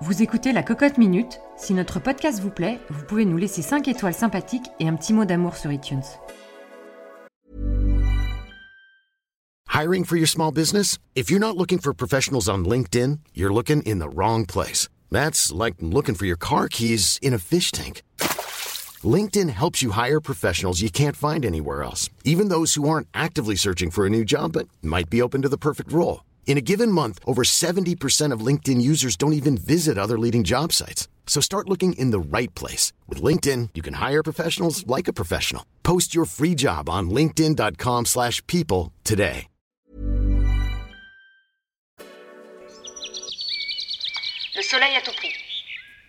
Vous 0.00 0.22
écoutez 0.22 0.52
La 0.52 0.62
Cocotte 0.62 0.96
Minute. 0.96 1.40
Si 1.56 1.74
notre 1.74 1.98
podcast 1.98 2.38
vous 2.38 2.50
plaît, 2.50 2.78
vous 2.88 3.04
pouvez 3.04 3.24
nous 3.24 3.36
laisser 3.36 3.62
5 3.62 3.88
étoiles 3.88 4.14
sympathiques 4.14 4.70
et 4.78 4.86
un 4.86 4.94
petit 4.94 5.12
mot 5.12 5.24
d'amour 5.24 5.56
sur 5.56 5.72
iTunes. 5.72 6.04
Hiring 9.74 10.04
for 10.04 10.16
your 10.16 10.28
small 10.28 10.52
business? 10.52 10.98
If 11.16 11.32
you're 11.32 11.40
not 11.40 11.56
looking 11.56 11.80
for 11.80 11.92
professionals 11.92 12.48
on 12.48 12.58
LinkedIn, 12.58 13.18
you're 13.34 13.52
looking 13.52 13.82
in 13.82 13.98
the 13.98 14.08
wrong 14.08 14.46
place. 14.46 14.88
That's 15.10 15.50
like 15.50 15.74
looking 15.80 16.14
for 16.14 16.26
your 16.26 16.38
car 16.38 16.68
keys 16.68 17.18
in 17.20 17.34
a 17.34 17.38
fish 17.38 17.72
tank. 17.72 18.02
LinkedIn 19.02 19.48
helps 19.48 19.82
you 19.82 19.90
hire 19.90 20.20
professionals 20.20 20.80
you 20.80 20.90
can't 20.90 21.16
find 21.16 21.44
anywhere 21.44 21.82
else, 21.82 22.08
even 22.22 22.50
those 22.50 22.74
who 22.74 22.88
aren't 22.88 23.08
actively 23.14 23.56
searching 23.56 23.90
for 23.90 24.06
a 24.06 24.10
new 24.10 24.24
job 24.24 24.52
but 24.52 24.68
might 24.80 25.10
be 25.10 25.20
open 25.20 25.42
to 25.42 25.48
the 25.48 25.58
perfect 25.58 25.90
role. 25.92 26.20
In 26.48 26.56
a 26.56 26.62
given 26.62 26.90
month, 26.90 27.18
over 27.26 27.44
70% 27.44 28.32
of 28.32 28.40
LinkedIn 28.40 28.80
users 28.80 29.16
don't 29.16 29.34
even 29.34 29.58
visit 29.58 29.98
other 29.98 30.18
leading 30.18 30.44
job 30.44 30.72
sites. 30.72 31.06
So 31.26 31.42
start 31.42 31.68
looking 31.68 31.92
in 31.92 32.10
the 32.10 32.18
right 32.18 32.52
place. 32.54 32.94
With 33.06 33.22
LinkedIn, 33.22 33.68
you 33.74 33.82
can 33.82 33.94
hire 33.94 34.22
professionals 34.22 34.86
like 34.86 35.08
a 35.08 35.12
professional. 35.12 35.64
Post 35.82 36.14
your 36.14 36.24
free 36.24 36.56
job 36.56 36.88
on 36.88 37.10
linkedin.com 37.10 38.06
slash 38.06 38.44
people 38.46 38.92
today. 39.04 39.46
Le 44.56 44.62
soleil 44.62 44.96
à 44.96 45.02
tout 45.02 45.14
prix. 45.16 45.32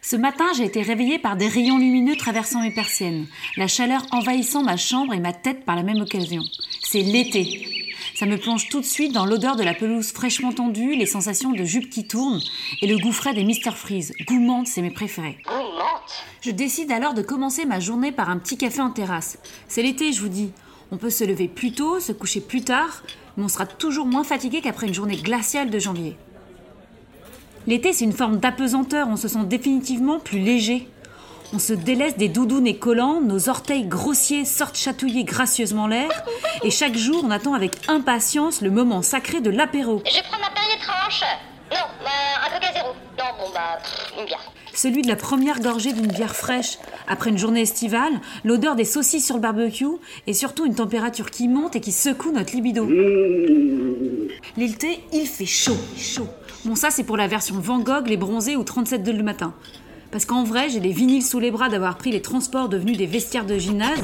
Ce 0.00 0.16
matin, 0.16 0.46
j'ai 0.56 0.64
été 0.64 0.80
réveillée 0.80 1.18
par 1.18 1.36
des 1.36 1.48
rayons 1.48 1.76
lumineux 1.78 2.16
traversant 2.16 2.62
mes 2.62 2.70
persiennes, 2.70 3.26
la 3.56 3.66
chaleur 3.66 4.02
envahissant 4.12 4.62
ma 4.62 4.76
chambre 4.76 5.12
et 5.12 5.20
ma 5.20 5.32
tête 5.32 5.64
par 5.64 5.76
la 5.76 5.82
même 5.82 6.00
occasion. 6.00 6.42
C'est 6.82 7.02
l'été. 7.02 7.79
Ça 8.20 8.26
me 8.26 8.36
plonge 8.36 8.68
tout 8.68 8.80
de 8.80 8.84
suite 8.84 9.14
dans 9.14 9.24
l'odeur 9.24 9.56
de 9.56 9.62
la 9.62 9.72
pelouse 9.72 10.12
fraîchement 10.12 10.52
tendue, 10.52 10.94
les 10.94 11.06
sensations 11.06 11.52
de 11.52 11.64
jupe 11.64 11.88
qui 11.88 12.06
tournent 12.06 12.42
et 12.82 12.86
le 12.86 12.98
goût 12.98 13.12
frais 13.12 13.32
des 13.32 13.44
Mr 13.44 13.74
Freeze. 13.74 14.12
Gourmande, 14.26 14.66
c'est 14.66 14.82
mes 14.82 14.90
préférés. 14.90 15.38
Je 16.42 16.50
décide 16.50 16.92
alors 16.92 17.14
de 17.14 17.22
commencer 17.22 17.64
ma 17.64 17.80
journée 17.80 18.12
par 18.12 18.28
un 18.28 18.36
petit 18.36 18.58
café 18.58 18.82
en 18.82 18.90
terrasse. 18.90 19.38
C'est 19.68 19.82
l'été, 19.82 20.12
je 20.12 20.20
vous 20.20 20.28
dis. 20.28 20.50
On 20.92 20.98
peut 20.98 21.08
se 21.08 21.24
lever 21.24 21.48
plus 21.48 21.72
tôt, 21.72 21.98
se 21.98 22.12
coucher 22.12 22.42
plus 22.42 22.60
tard, 22.60 23.04
mais 23.38 23.44
on 23.44 23.48
sera 23.48 23.64
toujours 23.64 24.04
moins 24.04 24.22
fatigué 24.22 24.60
qu'après 24.60 24.86
une 24.86 24.92
journée 24.92 25.16
glaciale 25.16 25.70
de 25.70 25.78
janvier. 25.78 26.14
L'été, 27.66 27.94
c'est 27.94 28.04
une 28.04 28.12
forme 28.12 28.36
d'apesanteur, 28.36 29.08
on 29.08 29.16
se 29.16 29.28
sent 29.28 29.46
définitivement 29.46 30.18
plus 30.18 30.40
léger. 30.40 30.88
On 31.52 31.58
se 31.58 31.72
délaisse 31.72 32.16
des 32.16 32.28
doudounes 32.28 32.78
collants, 32.78 33.20
nos 33.20 33.48
orteils 33.48 33.84
grossiers 33.84 34.44
sortent 34.44 34.76
chatouiller 34.76 35.24
gracieusement 35.24 35.88
l'air, 35.88 36.08
et 36.62 36.70
chaque 36.70 36.96
jour 36.96 37.22
on 37.24 37.30
attend 37.30 37.54
avec 37.54 37.88
impatience 37.88 38.60
le 38.60 38.70
moment 38.70 39.02
sacré 39.02 39.40
de 39.40 39.50
l'apéro. 39.50 40.00
Je 40.06 40.22
prends 40.28 40.38
ma 40.38 40.50
pénétranche. 40.50 41.22
Non, 41.72 41.86
bah, 42.04 42.10
un 42.46 42.50
coca 42.54 42.72
zéro. 42.72 42.88
Non, 43.18 43.24
bon, 43.38 43.50
bah, 43.52 43.78
pff, 43.82 44.12
une 44.18 44.26
bière. 44.26 44.52
Celui 44.72 45.02
de 45.02 45.08
la 45.08 45.16
première 45.16 45.60
gorgée 45.60 45.92
d'une 45.92 46.06
bière 46.06 46.36
fraîche, 46.36 46.78
après 47.08 47.30
une 47.30 47.38
journée 47.38 47.62
estivale, 47.62 48.20
l'odeur 48.44 48.76
des 48.76 48.84
saucisses 48.84 49.26
sur 49.26 49.34
le 49.34 49.40
barbecue, 49.40 49.86
et 50.28 50.34
surtout 50.34 50.66
une 50.66 50.76
température 50.76 51.30
qui 51.32 51.48
monte 51.48 51.74
et 51.74 51.80
qui 51.80 51.90
secoue 51.90 52.30
notre 52.30 52.54
libido. 52.54 52.88
L'été, 54.56 55.00
il 55.12 55.26
fait 55.26 55.46
chaud, 55.46 55.76
chaud. 55.96 56.28
Bon, 56.64 56.76
ça 56.76 56.90
c'est 56.90 57.04
pour 57.04 57.16
la 57.16 57.26
version 57.26 57.56
Van 57.58 57.80
Gogh, 57.80 58.06
les 58.06 58.16
bronzés 58.16 58.56
ou 58.56 58.62
37 58.62 59.02
de 59.02 59.10
le 59.10 59.24
matin. 59.24 59.52
Parce 60.10 60.24
qu'en 60.24 60.42
vrai, 60.42 60.68
j'ai 60.68 60.80
des 60.80 60.90
vinyles 60.90 61.24
sous 61.24 61.38
les 61.38 61.50
bras 61.50 61.68
d'avoir 61.68 61.96
pris 61.96 62.10
les 62.10 62.20
transports 62.20 62.68
devenus 62.68 62.96
des 62.98 63.06
vestiaires 63.06 63.46
de 63.46 63.56
gymnase. 63.56 64.00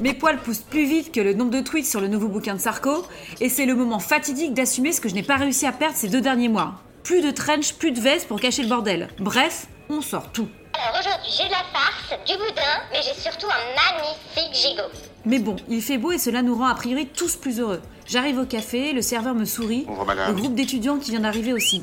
Mes 0.00 0.14
poils 0.14 0.38
poussent 0.38 0.58
plus 0.60 0.86
vite 0.86 1.12
que 1.12 1.20
le 1.20 1.34
nombre 1.34 1.50
de 1.50 1.60
tweets 1.60 1.86
sur 1.86 2.00
le 2.00 2.08
nouveau 2.08 2.28
bouquin 2.28 2.54
de 2.54 2.60
Sarko. 2.60 3.04
Et 3.40 3.50
c'est 3.50 3.66
le 3.66 3.74
moment 3.74 3.98
fatidique 3.98 4.54
d'assumer 4.54 4.92
ce 4.92 5.02
que 5.02 5.10
je 5.10 5.14
n'ai 5.14 5.22
pas 5.22 5.36
réussi 5.36 5.66
à 5.66 5.72
perdre 5.72 5.96
ces 5.96 6.08
deux 6.08 6.22
derniers 6.22 6.48
mois. 6.48 6.74
Plus 7.02 7.20
de 7.20 7.30
trench, 7.30 7.74
plus 7.74 7.92
de 7.92 8.00
veste 8.00 8.26
pour 8.26 8.40
cacher 8.40 8.62
le 8.62 8.68
bordel. 8.68 9.08
Bref, 9.18 9.66
on 9.90 10.00
sort 10.00 10.32
tout. 10.32 10.48
Alors 10.72 11.00
aujourd'hui, 11.00 11.30
j'ai 11.36 11.44
de 11.44 11.50
la 11.50 11.64
farce, 11.74 12.18
du 12.26 12.32
boudin, 12.34 12.62
mais 12.90 13.00
j'ai 13.02 13.20
surtout 13.20 13.46
un 13.46 13.74
magnifique 13.74 14.54
gigot. 14.54 14.88
Mais 15.26 15.38
bon, 15.40 15.56
il 15.68 15.82
fait 15.82 15.98
beau 15.98 16.12
et 16.12 16.18
cela 16.18 16.40
nous 16.40 16.54
rend 16.54 16.68
a 16.68 16.74
priori 16.74 17.06
tous 17.06 17.36
plus 17.36 17.60
heureux. 17.60 17.82
J'arrive 18.06 18.38
au 18.38 18.46
café, 18.46 18.92
le 18.92 19.02
serveur 19.02 19.34
me 19.34 19.44
sourit. 19.44 19.84
Bonjour, 19.86 20.06
madame. 20.06 20.34
Le 20.34 20.40
groupe 20.40 20.54
d'étudiants 20.54 20.96
qui 20.96 21.10
vient 21.10 21.20
d'arriver 21.20 21.52
aussi. 21.52 21.82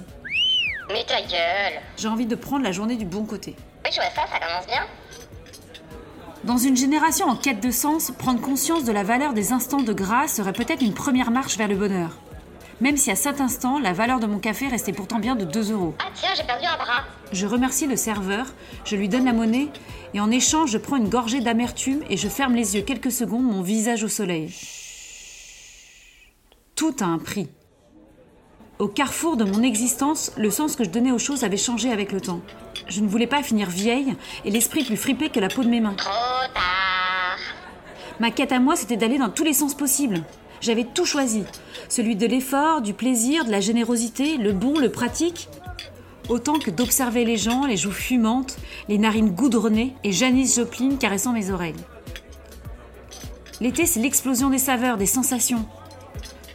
Mais 0.89 1.03
ta 1.05 1.21
gueule. 1.21 1.81
J'ai 1.97 2.07
envie 2.07 2.25
de 2.25 2.35
prendre 2.35 2.63
la 2.63 2.71
journée 2.71 2.95
du 2.95 3.05
bon 3.05 3.25
côté. 3.25 3.55
Oui, 3.83 3.91
je 3.91 3.97
vois 3.97 4.09
ça, 4.09 4.25
ça 4.31 4.39
commence 4.39 4.65
bien. 4.67 4.85
Dans 6.43 6.57
une 6.57 6.77
génération 6.77 7.27
en 7.27 7.35
quête 7.35 7.59
de 7.59 7.71
sens, 7.71 8.11
prendre 8.17 8.39
conscience 8.39 8.85
de 8.85 8.91
la 8.91 9.03
valeur 9.03 9.33
des 9.33 9.51
instants 9.51 9.81
de 9.81 9.91
grâce 9.91 10.35
serait 10.35 10.53
peut-être 10.53 10.81
une 10.81 10.93
première 10.93 11.31
marche 11.31 11.57
vers 11.57 11.67
le 11.67 11.75
bonheur. 11.75 12.11
Même 12.79 12.95
si 12.95 13.09
à 13.11 13.15
cet 13.15 13.41
instant, 13.41 13.79
la 13.79 13.91
valeur 13.91 14.19
de 14.19 14.27
mon 14.27 14.39
café 14.39 14.67
restait 14.67 14.93
pourtant 14.93 15.19
bien 15.19 15.35
de 15.35 15.45
2 15.45 15.71
euros. 15.73 15.95
Ah 15.99 16.09
tiens, 16.13 16.29
j'ai 16.37 16.43
perdu 16.43 16.65
un 16.65 16.77
bras. 16.77 17.03
Je 17.33 17.47
remercie 17.47 17.87
le 17.87 17.95
serveur, 17.95 18.45
je 18.85 18.95
lui 18.95 19.09
donne 19.09 19.25
la 19.25 19.33
monnaie, 19.33 19.67
et 20.13 20.21
en 20.21 20.31
échange, 20.31 20.71
je 20.71 20.77
prends 20.77 20.95
une 20.95 21.09
gorgée 21.09 21.41
d'amertume 21.41 22.03
et 22.09 22.17
je 22.17 22.29
ferme 22.29 22.55
les 22.55 22.75
yeux 22.75 22.83
quelques 22.83 23.11
secondes, 23.11 23.43
mon 23.43 23.61
visage 23.61 24.03
au 24.03 24.07
soleil. 24.07 24.53
Tout 26.75 26.95
a 27.01 27.05
un 27.05 27.17
prix. 27.17 27.49
Au 28.79 28.87
carrefour 28.87 29.37
de 29.37 29.43
mon 29.43 29.63
existence, 29.63 30.31
le 30.37 30.51
sens 30.51 30.75
que 30.75 30.83
je 30.83 30.89
donnais 30.89 31.11
aux 31.11 31.17
choses 31.17 31.43
avait 31.43 31.57
changé 31.57 31.91
avec 31.91 32.11
le 32.11 32.21
temps. 32.21 32.41
Je 32.87 33.01
ne 33.01 33.07
voulais 33.07 33.25
pas 33.25 33.41
finir 33.41 33.71
vieille 33.71 34.15
et 34.45 34.51
l'esprit 34.51 34.83
plus 34.83 34.97
fripé 34.97 35.29
que 35.29 35.39
la 35.39 35.47
peau 35.47 35.63
de 35.63 35.69
mes 35.69 35.79
mains. 35.79 35.95
Ma 38.19 38.29
quête 38.29 38.51
à 38.51 38.59
moi, 38.59 38.75
c'était 38.75 38.95
d'aller 38.95 39.17
dans 39.17 39.29
tous 39.29 39.43
les 39.43 39.53
sens 39.53 39.73
possibles. 39.73 40.23
J'avais 40.61 40.83
tout 40.83 41.05
choisi. 41.05 41.43
Celui 41.89 42.15
de 42.15 42.27
l'effort, 42.27 42.81
du 42.81 42.93
plaisir, 42.93 43.45
de 43.45 43.51
la 43.51 43.61
générosité, 43.61 44.37
le 44.37 44.53
bon, 44.53 44.77
le 44.77 44.91
pratique. 44.91 45.49
Autant 46.29 46.59
que 46.59 46.69
d'observer 46.69 47.25
les 47.25 47.37
gens, 47.37 47.65
les 47.65 47.77
joues 47.77 47.91
fumantes, 47.91 48.57
les 48.89 48.99
narines 48.99 49.31
goudronnées 49.31 49.95
et 50.03 50.11
Janice 50.11 50.55
Joplin 50.55 50.97
caressant 50.97 51.33
mes 51.33 51.49
oreilles. 51.49 51.73
L'été, 53.59 53.87
c'est 53.87 54.01
l'explosion 54.01 54.51
des 54.51 54.59
saveurs, 54.59 54.97
des 54.97 55.07
sensations. 55.07 55.65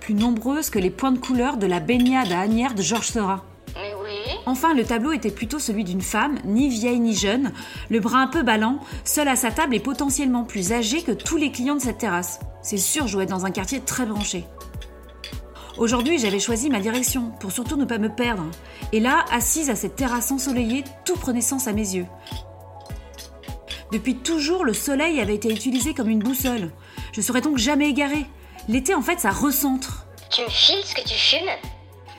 Plus 0.02 0.14
nombreuses 0.14 0.68
que 0.68 0.80
les 0.80 0.90
points 0.90 1.12
de 1.12 1.18
couleur 1.18 1.58
de 1.58 1.66
la 1.68 1.78
baignade 1.78 2.32
à 2.32 2.40
Agnières 2.40 2.74
de 2.74 2.82
Georges 2.82 3.12
Seurat. 3.12 3.44
Enfin, 4.46 4.74
le 4.74 4.82
tableau 4.82 5.12
était 5.12 5.30
plutôt 5.30 5.60
celui 5.60 5.84
d'une 5.84 6.00
femme, 6.00 6.40
ni 6.44 6.68
vieille 6.68 6.98
ni 6.98 7.14
jeune, 7.14 7.52
le 7.88 8.00
bras 8.00 8.18
un 8.18 8.26
peu 8.26 8.42
ballant, 8.42 8.80
seule 9.04 9.28
à 9.28 9.36
sa 9.36 9.52
table 9.52 9.76
et 9.76 9.80
potentiellement 9.80 10.42
plus 10.42 10.72
âgée 10.72 11.02
que 11.02 11.12
tous 11.12 11.36
les 11.36 11.52
clients 11.52 11.76
de 11.76 11.80
cette 11.80 11.98
terrasse. 11.98 12.40
C'est 12.62 12.78
sûr, 12.78 13.06
je 13.06 13.12
dois 13.12 13.22
être 13.22 13.30
dans 13.30 13.46
un 13.46 13.52
quartier 13.52 13.78
très 13.78 14.04
branché. 14.04 14.44
Aujourd'hui, 15.78 16.18
j'avais 16.18 16.40
choisi 16.40 16.68
ma 16.68 16.80
direction, 16.80 17.30
pour 17.38 17.52
surtout 17.52 17.76
ne 17.76 17.84
pas 17.84 17.98
me 17.98 18.12
perdre. 18.12 18.46
Et 18.90 18.98
là, 18.98 19.24
assise 19.30 19.70
à 19.70 19.76
cette 19.76 19.94
terrasse 19.94 20.32
ensoleillée, 20.32 20.82
tout 21.04 21.14
prenait 21.14 21.40
sens 21.40 21.68
à 21.68 21.72
mes 21.72 21.94
yeux. 21.94 22.06
Depuis 23.92 24.16
toujours, 24.16 24.64
le 24.64 24.74
soleil 24.74 25.20
avait 25.20 25.36
été 25.36 25.48
utilisé 25.48 25.94
comme 25.94 26.08
une 26.08 26.24
boussole. 26.24 26.72
Je 27.12 27.20
serais 27.20 27.40
donc 27.40 27.58
jamais 27.58 27.88
égarée. 27.88 28.26
L'été, 28.68 28.94
en 28.94 29.02
fait, 29.02 29.18
ça 29.20 29.30
recentre. 29.30 30.06
Tu 30.30 30.42
me 30.42 30.48
files 30.48 30.84
ce 30.84 30.94
que 30.94 31.02
tu 31.02 31.14
fumes 31.14 31.50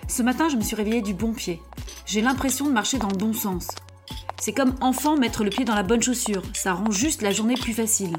Ce 0.07 0.21
matin, 0.21 0.49
je 0.49 0.55
me 0.55 0.61
suis 0.61 0.75
réveillée 0.75 1.01
du 1.01 1.13
bon 1.13 1.33
pied. 1.33 1.61
J'ai 2.05 2.21
l'impression 2.21 2.67
de 2.67 2.71
marcher 2.71 2.97
dans 2.97 3.07
le 3.07 3.17
bon 3.17 3.33
sens. 3.33 3.67
C'est 4.39 4.51
comme 4.51 4.75
enfant 4.81 5.15
mettre 5.15 5.43
le 5.43 5.49
pied 5.49 5.63
dans 5.63 5.75
la 5.75 5.83
bonne 5.83 6.03
chaussure. 6.03 6.43
Ça 6.53 6.73
rend 6.73 6.91
juste 6.91 7.21
la 7.21 7.31
journée 7.31 7.55
plus 7.55 7.73
facile. 7.73 8.17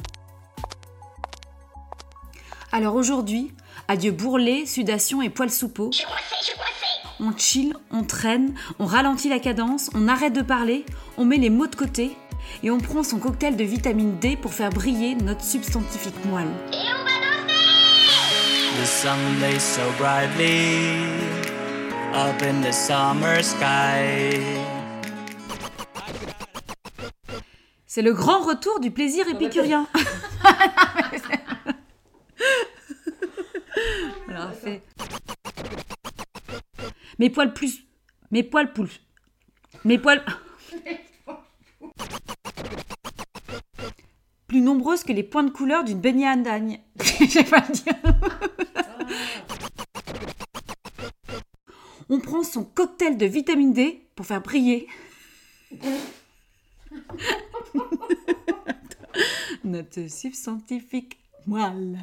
Alors 2.73 2.95
aujourd'hui, 2.95 3.53
adieu 3.89 4.11
bourrelet, 4.11 4.65
sudation 4.67 5.21
et 5.21 5.29
poils 5.29 5.51
sous 5.51 5.69
peau. 5.69 5.91
On 7.21 7.37
chill, 7.37 7.75
on 7.93 8.03
traîne, 8.03 8.55
on 8.79 8.87
ralentit 8.87 9.29
la 9.29 9.39
cadence, 9.39 9.91
on 9.95 10.09
arrête 10.09 10.33
de 10.33 10.43
parler, 10.43 10.85
on 11.17 11.25
met 11.25 11.37
les 11.37 11.51
mots 11.51 11.69
de 11.69 11.77
côté 11.77 12.17
et 12.63 12.71
on 12.71 12.79
prend 12.79 13.03
son 13.03 13.19
cocktail 13.19 13.57
de 13.57 13.65
vitamine 13.65 14.19
D 14.19 14.37
pour 14.37 14.55
faire 14.55 14.71
briller 14.71 15.15
notre 15.15 15.45
substantifique 15.45 16.25
moelle. 16.25 16.51
Et 16.73 16.77
on 16.77 17.05
va 17.05 17.14
danser 17.14 17.14
The 18.77 18.87
sun 18.87 19.41
lays 19.41 19.63
so 19.63 19.93
brightly 19.99 20.85
up 22.13 22.43
in 22.43 22.61
the 22.61 22.73
summer 22.73 23.43
sky. 23.43 24.39
C'est 27.87 28.03
le 28.03 28.13
grand 28.13 28.41
retour 28.41 28.81
du 28.81 28.91
plaisir 28.91 29.29
épicurien. 29.29 29.87
Alors, 34.29 34.53
fait. 34.53 34.83
Mes 37.21 37.31
poils 37.31 37.55
plus. 37.55 37.85
Mes 38.33 38.43
poils 38.43 38.73
poules. 38.73 38.91
Mes 39.85 39.99
poils. 39.99 40.25
Plus 44.49 44.61
nombreuses 44.61 45.05
que 45.05 45.13
les 45.13 45.23
points 45.23 45.45
de 45.45 45.51
couleur 45.51 45.85
d'une 45.85 46.01
baignade 46.01 46.43
d'âne. 46.43 46.79
Je 47.01 47.27
sais 47.27 47.45
pas 47.45 47.65
le 47.69 47.73
dire. 47.73 47.95
On 52.15 52.21
prend 52.21 52.45
son 52.45 52.63
cocktail 52.63 53.17
de 53.17 53.27
vitamine 53.27 53.73
D 53.73 54.07
pour 54.15 54.25
faire 54.25 54.41
briller. 54.41 54.87
Notre 59.65 60.09
substantifique 60.09 61.19
moelle. 61.45 61.99